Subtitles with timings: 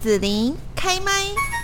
[0.00, 1.57] 子琳开麦。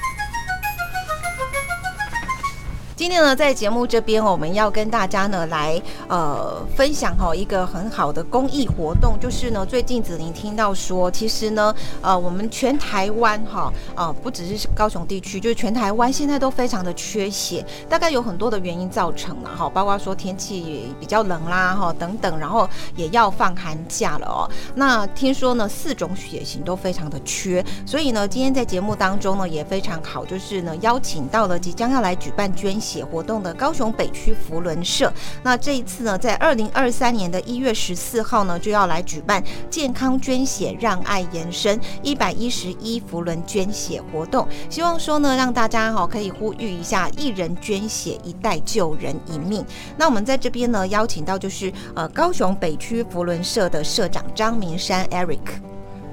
[2.96, 24.48] 今天呢，在节目这边，我们要跟大家呢来呃分享哈一个很好的公益活动，就是呢，最近子琳听到说，其实呢，呃，我们全台湾哈啊，不只是高雄地区，就是全台湾现在都非常的缺血，大概有很多的原因造成了哈，包括说天气比较冷啦哈等等，然后也要放寒假了哦。
[24.76, 32.83] 那听说呢，四种血型都非常的缺，所以呢，今天在节目当中呢也非常好，就是呢邀请到了即将要来举办捐。
[32.84, 35.10] 血活动的高雄北区福伦社，
[35.42, 49.64] 那这一次呢，在二零二三年的一月十四号呢，就要来举办健康捐血让爱延伸一百一十一福伦捐血活动，希望说呢，让大家哈可以呼吁一下，一人捐血，一代救人一命。
[49.96, 55.38] 那我们在这边呢，邀请到就是呃高雄北区福伦社的社长张明山 Eric，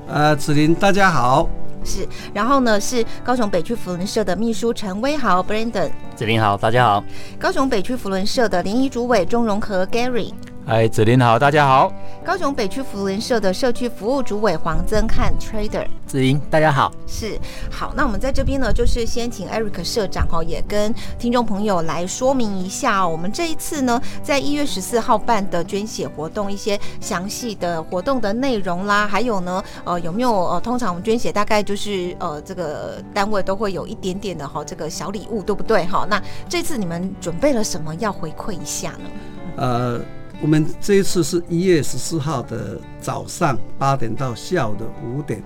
[0.08, 1.50] 呃子林大家好。
[1.84, 5.90] 是，然后呢是高雄北区福伦社的秘书陈威豪 Brandon，
[6.22, 7.04] 子林好，大家好。
[7.40, 10.32] 高雄北区福伦社的联谊主委钟荣和 Gary。
[10.72, 11.92] 哎，子林好，大家好。
[12.24, 16.94] 高雄北区福伦社的社区服务主委黄增汉 Trader，子林大家好。
[17.06, 17.38] 是，
[17.70, 35.84] 好，那我们在这边呢，就是先请 Eric 社长哦，也跟听众朋友来说明一下，我们这一次呢，在一月十四号办的捐血活动一些详细的活动的内容啦，还有呢，呃，有没有呃，通常我们捐血大概就是呃，这个单位都会有一点点的哈，这个小礼物，对不对？
[35.88, 39.10] 哈，那这次你们准备了什么要回馈一下呢？
[39.58, 40.00] 呃。
[40.42, 45.42] 我们这一次是一月十四号的早上八点到下午的五点，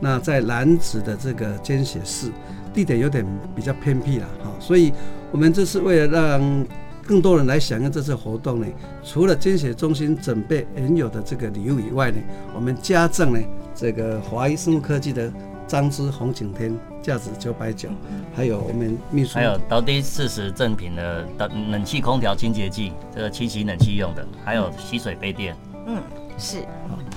[0.00, 2.32] 那在男子的这个捐血室，
[2.74, 4.92] 地点有点比较偏僻了哈，所以
[5.30, 6.66] 我们这是为了让
[7.06, 8.66] 更多人来响应这次活动呢，
[9.04, 12.18] 除了捐血中心准备原有的这个礼物以外呢，
[12.52, 13.40] 我们加赠呢
[13.72, 15.32] 这个华医生物科技的。
[15.70, 17.88] 张之红景天价值九百九，
[18.34, 25.54] 还有我们秘书，还有倒滴四十正品的冷冷气空调清洁剂，这个七级冷气用的，还有吸水杯垫。
[25.86, 26.02] 嗯，
[26.36, 26.64] 是。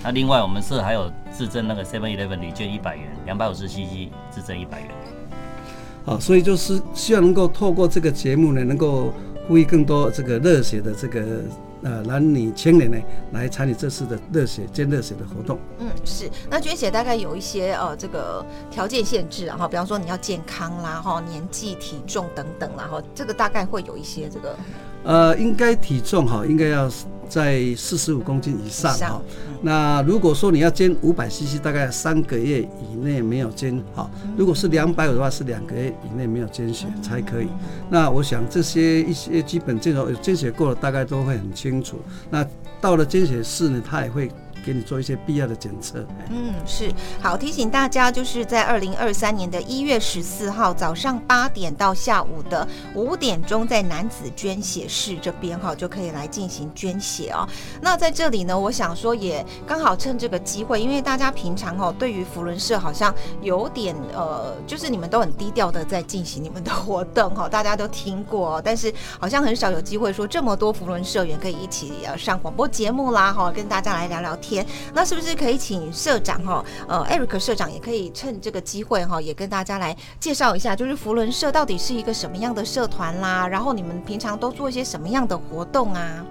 [0.03, 4.90] 那另外我们是还有自赠那个 Seven Eleven 礼券一百元，两百五十 CC 自赠一百元。
[6.06, 9.12] 好，所以就是希望能够透过这个节目呢，能够
[9.47, 11.40] 呼吁更多这个热血的这个。
[11.83, 12.97] 呃，男女青年呢，
[13.31, 15.59] 来参与这次的热血捐热血的活动。
[15.79, 16.29] 嗯，是。
[16.49, 24.55] 那捐血大概有一些呃，这个条件限制，啊，哈比方说你要健康啦，哈，年纪、体重等等，啦，哈这个大概会有一些这个。
[25.03, 26.89] 呃，应该体重哈，应该要
[27.27, 29.21] 在四十五公斤以上哈。
[29.66, 34.12] 那如果说你要捐五百 CC，大概三个月以内没有捐好。
[34.38, 37.47] 如果是两百五的话，是两个月以内没有捐血才可以。
[37.90, 41.97] 那我想这些一些基本这种捐血过了，大概都会很清楚。
[42.29, 42.46] 那
[42.81, 44.29] 到了捐血室呢，他也会。
[44.63, 46.06] 给你做一些必要的检测。
[46.29, 46.91] 嗯，是
[47.22, 57.47] 好提醒大家，就是在二零二三年的一月十四号早上八点到下午的五点钟，在男子捐血室这边哈，就可以来进行捐血哦。
[57.81, 74.53] 那在这里呢，我想说也刚好趁这个机会，因为大家平常哈对于福伦社好像有点呃，就是你们都很低调的在进行你们的活动哈，大家都听过，但是好像很少有机会说这么多福伦社员可以一起呃上广播节目啦哈，跟大家来聊聊天。
[74.94, 76.66] 那是不是可以请社长哈？
[76.88, 83.47] 呃，Eric 社长也可以趁这个机会哈，也跟大家来介绍一下，就是福伦社到底是一个什么样的社团啦？
[83.47, 86.25] 然后你们平常都做一些什么样的活动啊？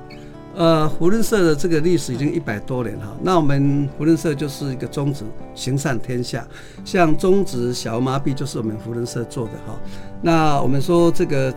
[0.55, 3.06] 呃，福伦社的这个历史已经一百多年哈。
[3.22, 5.25] 那我们福伦社就是一个宗旨，
[5.55, 6.47] 行善天下。
[6.84, 9.75] 像宗旨小麻痹就是我们福伦社做的哈。
[10.21, 11.55] 那我们说这个，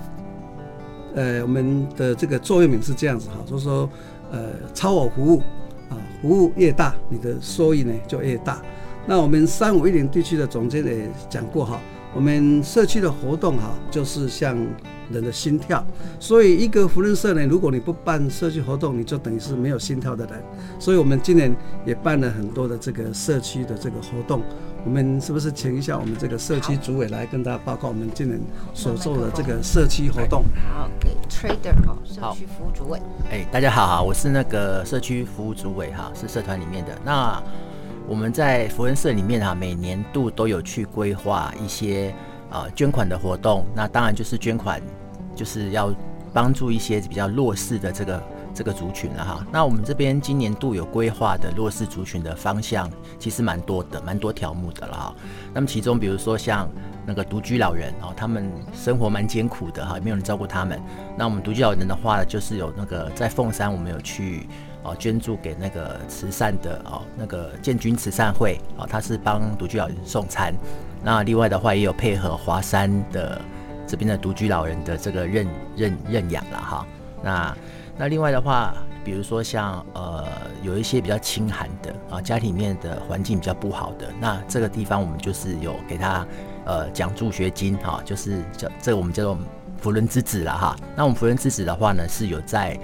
[1.14, 3.90] 呃，我们的这个座右铭是这样子哈，就是说，
[4.31, 5.44] 呃，超我服务。
[6.22, 8.62] 服务越大，你的收益呢就越大。
[9.08, 11.80] 那我们三五一零地区的总监也讲过哈，
[12.16, 14.56] 我们社区的活动哈，就是像
[15.12, 15.86] 人的心跳。
[16.18, 20.42] 所以一个福人社呢，如果你不办社区活动，你就等于是没有心跳的人。
[20.80, 21.54] 所以我们今年
[21.86, 24.42] 也办了很多的这个社区的这个活动。
[24.86, 28.39] 我们是不是请一下我们这个社区主委来跟大家报告我们今年
[28.74, 30.45] 所做的这个社区活动？
[30.74, 33.01] 好，给 Trader 哦，社区服务主委。
[33.30, 36.98] 哎，大家好哈，我是那个社区服务主委哈，是社团里面的。
[37.04, 37.44] 那
[38.07, 42.13] 我们在福恩社里面哈，每年度都有去规划一些
[42.52, 43.66] 呃捐款的活动。
[43.75, 44.81] 那当然就是捐款，
[45.36, 45.94] 就是要
[46.34, 48.24] 帮助一些比较弱势的这个。
[48.56, 55.16] 这个族群了哈，那我们这边今年度有规划的弱势族群的方向，其实蛮多的，蛮多条目的了哈。
[55.54, 56.69] 那么其中，比如说像
[57.06, 60.81] 那个独居老人哦，他们生活蛮艰苦的哈，没有人照顾他们。
[61.18, 64.48] 那我们独居老人的话，就是有那个在凤山，我们有去
[64.86, 70.54] 哦捐助给那个慈善的哦那个建军慈善会哦，他是帮独居老人送餐。
[71.04, 73.42] 那另外的话也有配合华山的
[73.86, 76.88] 这边的独居老人的这个认认认养了哈。
[77.24, 77.58] 那
[77.98, 78.74] 那另外的话，
[79.04, 80.26] 比如说像呃
[80.64, 86.26] 有一些比较清寒的啊，家里面的环境比较不好的，那这个地方我们就是有给他
[86.66, 89.38] 呃奖助学金哈，就是叫这我们叫做
[89.80, 90.76] 福伦之子了哈。
[90.96, 92.78] 那我们福伦之子的话呢，是有在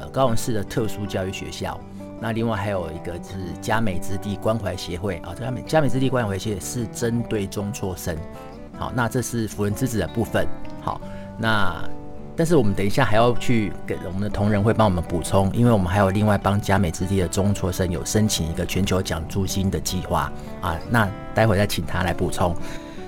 [0.00, 1.78] 呃高雄市的特殊教育学校。
[2.20, 8.16] 那另外还有一个是嘉美之地关怀协会啊，嘉美嘉美之地关怀协会是针对中辍生。
[8.78, 10.46] 好，那这是福人之子的部分。
[10.80, 11.00] 好，
[11.38, 11.84] 那。
[12.36, 22.52] 但是我们等一下还要去给我们的同仁会帮我们补充，因为我们还有另外帮嘉美之地的中辍生有申请一个全球奖助金的计划啊，那待会再请他来补充。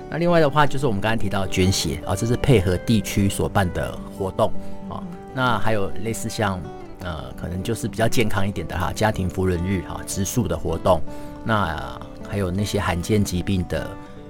[0.08, 4.48] 那另外的话就是我们刚才提到捐血啊，这是配合地区所办的活动
[4.88, 5.02] 啊。
[5.36, 6.58] 那还有类似像
[7.00, 11.00] 呃，可能就是比较健康一点的哈，家庭福人日哈，植树的活动。
[11.44, 13.86] 那还有那些罕见疾病的。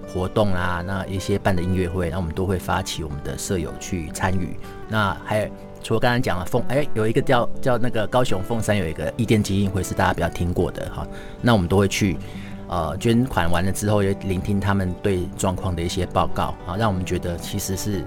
[0.08, 4.56] 活动啊，那一些办的音乐会，那我们都会发起我们的舍友去参与。
[4.88, 5.48] 那还有
[5.82, 11.06] 除了刚刚讲了凤，哎，有一个叫叫那个高雄凤山有一个义电基金会是大家比较听过的哈。
[11.42, 12.16] 那我们都会去，
[12.68, 18.04] 呃，捐款完了之后也聆听他们对状况的一些报告啊，让我们觉得其实是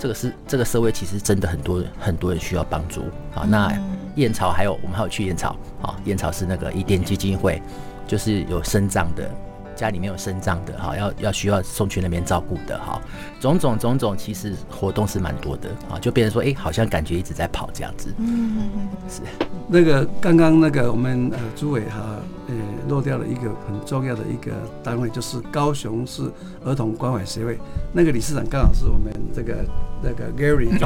[0.00, 3.02] 这个是这个社会其实真的很多很多人需要帮助
[3.34, 3.44] 啊。
[3.46, 3.70] 那
[4.16, 5.50] 燕巢还有我们还有去燕巢
[5.82, 7.62] 啊，燕巢是那个一电基金会，
[8.08, 9.30] 就是有生长的。
[9.76, 13.00] 家里面有生长的哈，要要需要送去那边照顾的哈，
[13.40, 18.12] 种种种种，其实活动是蛮多的啊，就变成说，哎，好像感觉一直在跑这样子。
[18.18, 18.68] 嗯，
[19.08, 19.22] 是
[19.66, 22.18] 那个刚刚那个我们呃朱伟哈，
[22.48, 22.54] 呃
[22.90, 24.52] 落掉了一个很重要的一个
[24.82, 26.24] 单位，就是高雄市
[26.64, 27.56] 儿童关怀协会，
[27.92, 29.64] 那个理事长刚好是我们这个
[30.02, 30.78] 那个 Gary 理事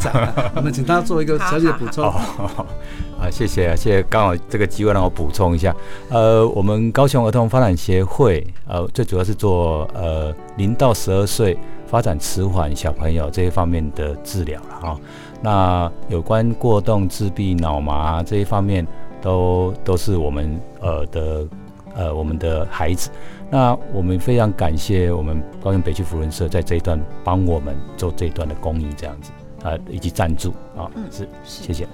[0.00, 0.12] 长，
[0.56, 2.04] 我们请他做一个小小的补充。
[2.04, 5.74] 啊， 谢谢啊，谢谢，刚好这个机会让我补充一下。
[6.10, 11.56] 呃，我们高雄儿童发展协会，呃，最主要是做呃零到十二岁
[11.86, 15.00] 发展迟缓小朋友这一方面的治疗了哈。
[15.44, 18.86] 那有关过动、自闭、脑麻这一方面，
[19.22, 21.46] 都都是我们呃的
[21.94, 23.08] 呃我们的孩子。
[23.50, 29.30] 那我们非常感谢我们高雄北区福人社在这一段帮我们做这一段的公益，这样子
[29.62, 31.86] 啊，以及赞助啊，是谢谢。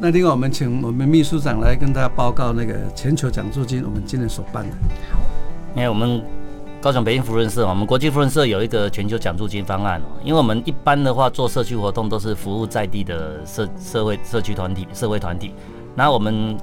[0.00, 4.70] 那另外，我们请我们秘书长来跟大家报告那个全球奖助金，我们今年所办的。
[5.10, 5.18] 好，
[5.74, 6.22] 因为我们
[6.80, 10.06] 高雄北京福润社，我们国际福润社有一个全球奖助金方案哦。
[10.22, 15.52] 因为我们一般的话做社区活动都是服务在地的社社会社区团体、社会团体。
[15.98, 16.56] 那我们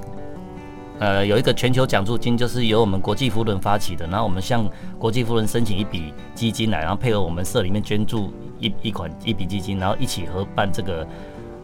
[1.00, 4.08] 呃有一个全球奖助金，就是由我们国际福人发起的。
[4.08, 4.66] 然后我们向
[4.98, 11.06] 国际福人申请一笔基金来，然后配合我们社里面捐助一一款一笔基金，然后一起合办这个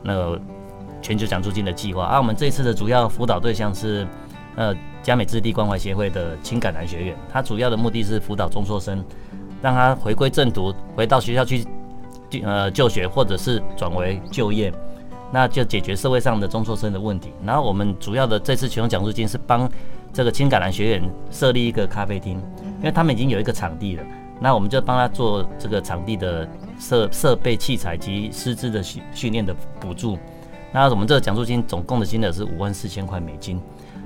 [0.03, 0.41] 那个。
[1.03, 4.05] 全球奖助金的计划，而我们这次的主要辅导对象是，
[4.55, 4.71] 呃，
[5.01, 7.17] 嘉美置地关怀协会的青感男学院。
[7.27, 9.03] 它主要的目的是辅导中辍生，
[9.63, 11.65] 让他回归正途，回到学校去，
[12.43, 14.71] 呃，就学或者是转为就业，
[15.31, 17.31] 那就解决社会上的中辍生的问题。
[17.45, 19.69] 然后我们主要的这次启动奖助金是帮
[20.13, 22.41] 这个青橄榄学院设立一个咖啡厅，
[22.79, 24.03] 因为他们已经有一个场地了，
[24.39, 26.47] 那我们就帮他做这个场地的
[26.77, 30.17] 设设备、器材及师资的训训练的补助。
[30.73, 33.61] 那我们这个奖助金总共的金额是五万四千块美金，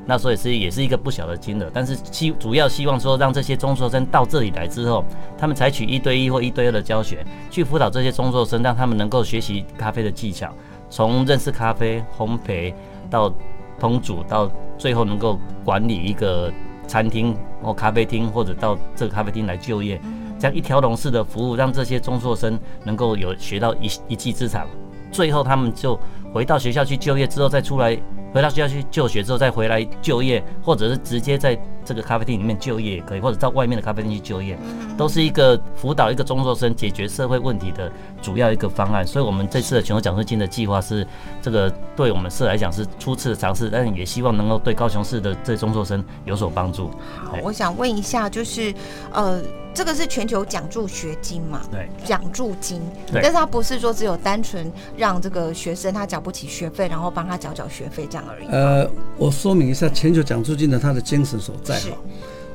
[0.05, 5.05] 那所以是也是一个不小的金额，但是希主要希望说让这些中辍生到这里来之后，
[5.37, 10.51] 他们采取一对一或一对二的教学，去辅导这些中辍生，让他们能够学习咖啡的技巧，
[10.89, 12.73] 从认识咖啡、烘焙
[13.09, 13.33] 到
[13.79, 16.51] 烹煮，到最后能够管理一个
[16.87, 19.99] 餐厅或咖啡厅，或者到这个咖啡厅来就业，
[20.39, 24.67] 这样一条龙式的服务，让这些中辍生能够有学到一一技之长，
[25.11, 25.99] 最后他们就。
[26.33, 27.97] 回到学校去就业之后再出来，
[28.33, 34.57] 回到学校去就学之后再回来就业，或者是直接在这个咖啡厅里面就业也可以，或者到外面的咖啡厅去就业，
[34.97, 39.05] 都是一个辅导一个中辍生解决社会问题的主要一个方案。
[39.05, 41.05] 所以，我们这次的全国奖学金的计划是
[41.41, 46.89] 这个对我们市来讲是初次的尝试，但是也希望能够对高雄市的这中辍生有所帮助。
[47.23, 48.73] 好，我想问一下，就是
[49.13, 49.41] 呃。
[49.75, 51.61] 这个是全球奖助学金嘛？
[51.69, 52.81] 对，奖助金。
[53.13, 58.47] 但是它不是说只有单纯让这个学生他缴不起学费，然后帮他缴缴学费这样而已。
[58.47, 61.89] 呃，我说明一下全球奖助金的它的精神所在哈。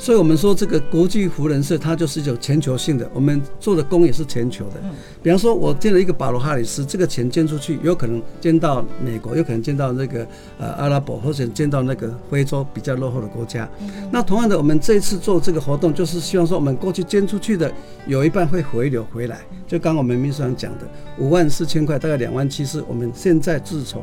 [0.00, 3.06] 所以，我们说这个国际福人社，它就是一种全球性的。
[3.12, 4.80] 我们做的工也是全球的。
[5.22, 10.26] 比方说，我建了一个保罗哈里斯，这个钱捐出去，有可能捐到美国，有可能捐到那个
[10.58, 13.68] 呃阿拉伯，或者捐到那个非洲比较落后的国家。
[14.10, 17.70] 那同样的，我们这一次做这个活动，就是希望说，我们过去捐出去的
[18.06, 19.42] 有一半会回流回来。
[19.66, 20.88] 就刚我们秘书长讲的，
[21.18, 24.02] 五万四千块，大概两万七是我们现在自筹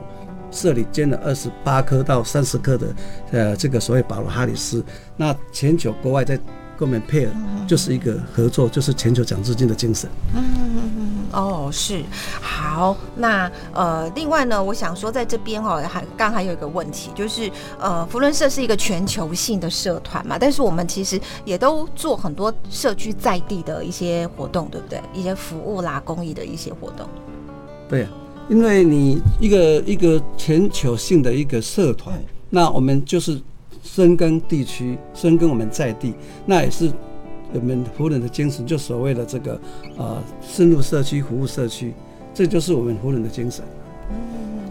[0.51, 2.88] 社里捐了二十八颗到三十颗的
[3.32, 4.84] 呃这个所谓保罗哈里斯，
[5.16, 6.38] 那全球国外在
[6.77, 7.32] 跟我们配合，
[7.68, 10.10] 就是一个合作，就是全球奖资金的精神。
[10.36, 12.04] 嗯哦，是
[12.39, 12.96] 好。
[13.16, 25.01] 那呃，另外呢，我想说，在这边哦，还刚还有一个问题，就是呃，福伦社是一个全球性的社团嘛，但是我们其实也都做很多社区在地的一些活动，对不对？
[25.13, 27.08] 一些服务啦、公益的一些活动。
[27.89, 28.10] 对啊，
[28.50, 32.18] 因为你一个一个全球性的一个社团，
[32.50, 33.39] 那我们就是
[33.84, 36.13] 深耕地区，深耕我们在地，
[36.46, 36.89] 那也是
[37.54, 39.60] 我们湖人的精神，就所谓的这个
[39.98, 41.94] 呃深入社区服务社区，
[42.34, 43.66] 这就是我们湖人的精神。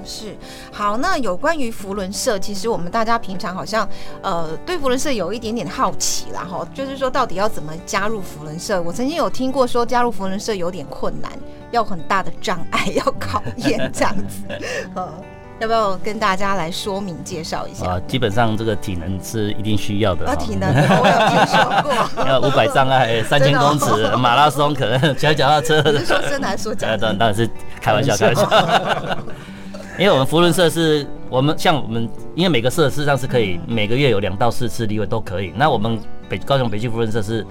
[0.07, 0.37] 是
[0.73, 3.89] 好，那有关于福伦社，其实我们大家平常好像
[4.23, 8.81] 呃对福伦社有一点点好奇啦，哈，就是说到底要怎么加入福伦社？
[8.81, 11.33] 我曾经有听过说加入福伦社有点困难，
[11.71, 14.43] 要很大的障碍 要考验这样子，
[14.95, 15.09] 呃，
[15.59, 17.87] 要不要跟大家来说明介绍一下？
[17.87, 20.27] 啊，基本上这个体能是一定需要的。
[20.27, 25.83] 啊，体能我有听说过， 要五百障碍、三千公尺、 马拉松，可能骑脚踏车。
[25.83, 26.99] 你是说真的还是说假的？
[26.99, 27.49] 当当然是
[27.81, 29.19] 开玩笑，开玩笑。
[29.99, 35.53] 因为我们福伦社是我们像我们，因为每个社事实上是可以每个月有两到四次例会都可以。
[35.57, 35.99] 那我们
[36.29, 37.47] 北高雄北区福伦社是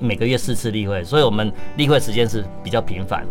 [0.00, 3.24] 每个月四次例会，所以我们例会时间是比较频繁。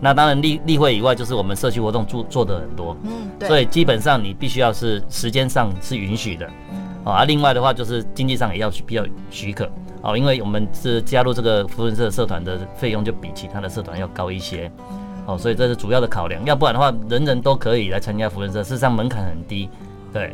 [0.00, 3.48] 那当然例例会以外，就是我们社区活动做做的很多，嗯，对。
[3.48, 9.70] 所以基本上你必须要是时间上是允许的，嗯，啊，另外的话就是经济上也要比较许可，
[10.02, 14.68] 哦，因为我们是加入这个福伦社社团的费用就比其他的社团要高一些。
[15.26, 19.68] 哦，所以这是主要的考量，要不然的话，人人都可以来参加福伦社，事实上门槛很低，
[20.12, 20.32] 对。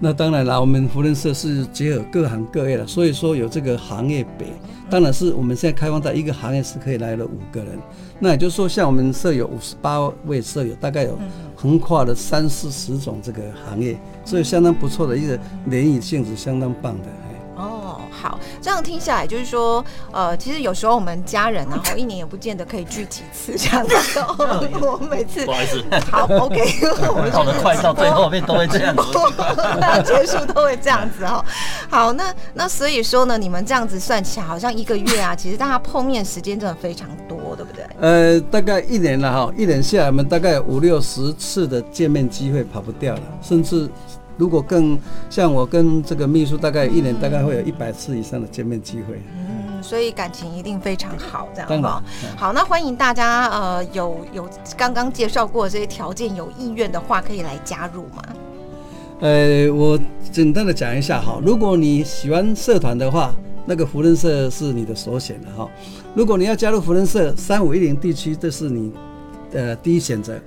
[0.00, 4.46] 那当然啦，我们福伦社是结合各行各业的，所以说有这个行业北，
[4.88, 7.76] 当然是我们现在开放在一个行业是可以来了五个人，
[8.20, 11.18] 那也就是说，像我们社有五十八位社友，大概有
[11.56, 15.36] 横跨了三四十种这个行业，所以相当不错的一个
[15.66, 17.08] 联谊性质，相当棒的。
[18.58, 23.94] 好，这样听下来就是说，呃，其实有时候我们家人然后一年也不见得可以聚几次这样子。
[24.80, 26.60] 我每次不好意思，好，OK，
[27.14, 29.02] 我们 跑得快，到最后面都会这样子，
[30.04, 31.44] 结束都会这样子哈。
[31.88, 37.84] 好，那那所以说呢，你们这样子算起来，好像一个月啊，其实大家碰面时间真的非常多，对不对？
[38.00, 43.88] 呃，大概一年了哈，一年下来，我们大概五六十次的见面机会跑不掉了，甚至。
[44.38, 49.20] 如果更像我跟这个秘书，大概一年大概会有一百次以上的见面机会。
[49.36, 52.02] 嗯，所以感情一定非常好，这样哈。
[52.36, 58.22] 好，那欢迎大家呃有有刚刚介绍过这些条件，有意愿的话可以来加入嘛。
[59.20, 59.98] 呃，我
[60.30, 63.34] 简单的讲一下哈，如果你喜欢社团的话，
[63.66, 65.68] 那个福伦社是你的首选的哈。
[66.14, 68.92] 如果你要加入福伦社，三五一零地区这是你
[69.50, 70.38] 的第一选择。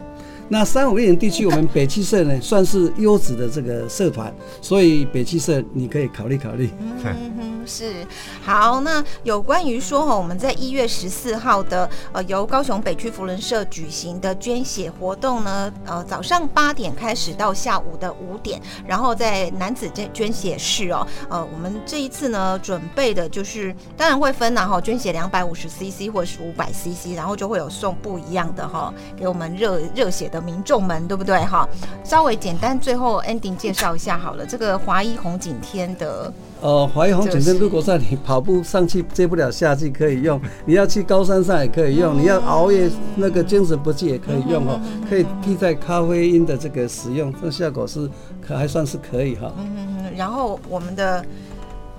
[0.51, 4.29] 那三五一零地区，我们北汽社呢算是优质的这个社团，
[4.62, 6.70] 所以北汽社你可以考虑考虑。
[6.81, 8.05] 嗯哼是
[8.43, 31.67] 好，那有关于说哈，我们在一月十四号的呃，由高雄北区福伦社举行的捐血活动呢，呃，早上八点开始到下午的五点，然后在男子捐捐血室哦，呃，我们这一次呢准备的就是，当然会分然后捐血两百五十 CC 或者是五百 CC，然后就会有送不一样的哈，给我们热热血的民众们，对不对哈？
[32.03, 36.31] 稍微简单最后 ending 介绍一下好了，这个华谊红景天的。
[36.62, 44.79] 呃，华谊红景天，如果在你跑步上去接不了下去可以用， 你要去高山上也可以用，你要熬夜那个精神不济也可以用哦，
[45.10, 48.07] 可以替代咖啡因的这个使用，这效果是
[48.39, 49.51] 可还算是可以哈。
[49.57, 50.13] 嗯嗯嗯。
[50.15, 51.25] 然后我们的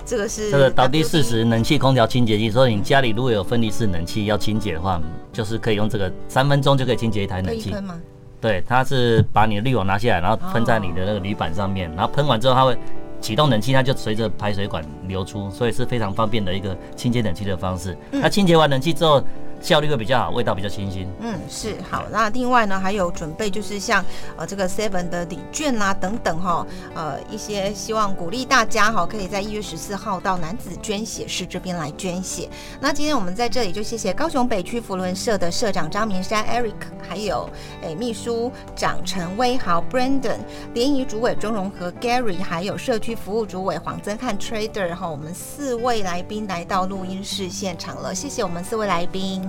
[0.04, 5.00] 这个是这个倒地四十冷气空调清洁剂，所以你家里如果有分离式冷气要清洁的话，
[5.32, 7.70] 就是可以用这个三分钟就可以清洁一台冷气。
[7.70, 8.00] 喷吗？
[8.42, 12.76] 对，它是把你的滤网拿下来，然后喷在你的那个铝板上面，然后喷完之后它会。
[13.20, 17.96] 启动冷气，它就随着排水管流出，所以是非常方便的一个清洁冷气的方式。
[18.10, 19.22] 那清洁完冷气之后。
[19.62, 21.08] 效率会比较好，味道比较清新。
[21.20, 22.04] 嗯，是好。
[22.10, 24.04] 那另外呢，还有准备就是像
[24.36, 32.48] 呃这个 Seven 的礼券啦等等哈，呃一些希望鼓励大家哈，可以在一月十四号到男子捐血室这边来捐血。
[32.80, 36.74] 那今天我们在这里就谢谢高雄北区福伦社的社长张明山 Eric，
[37.08, 37.48] 还有
[37.82, 40.38] 诶秘书长陈威豪 Brandon，
[40.74, 49.48] 联谊主委钟荣和 Gary，还有社区服务主委黄增汉 Trader 哈，我们四位来宾来到录音室现场了，谢谢我们四位来宾。